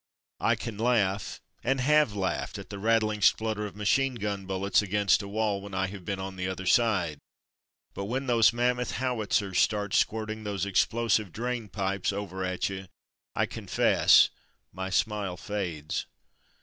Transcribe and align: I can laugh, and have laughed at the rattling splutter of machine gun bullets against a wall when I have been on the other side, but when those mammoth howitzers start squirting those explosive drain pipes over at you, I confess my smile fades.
I 0.39 0.55
can 0.55 0.79
laugh, 0.79 1.39
and 1.63 1.79
have 1.79 2.15
laughed 2.15 2.57
at 2.57 2.71
the 2.71 2.79
rattling 2.79 3.21
splutter 3.21 3.67
of 3.67 3.75
machine 3.75 4.15
gun 4.15 4.47
bullets 4.47 4.81
against 4.81 5.21
a 5.21 5.27
wall 5.27 5.61
when 5.61 5.75
I 5.75 5.85
have 5.89 6.05
been 6.05 6.17
on 6.19 6.37
the 6.37 6.47
other 6.47 6.65
side, 6.65 7.19
but 7.93 8.05
when 8.05 8.25
those 8.25 8.51
mammoth 8.51 8.93
howitzers 8.93 9.59
start 9.59 9.93
squirting 9.93 10.43
those 10.43 10.65
explosive 10.65 11.31
drain 11.31 11.69
pipes 11.69 12.11
over 12.11 12.43
at 12.43 12.67
you, 12.67 12.87
I 13.35 13.45
confess 13.45 14.29
my 14.73 14.89
smile 14.89 15.37
fades. 15.37 16.07